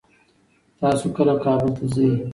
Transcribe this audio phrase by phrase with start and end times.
[0.79, 2.09] تاسو کله کابل ته ځئ؟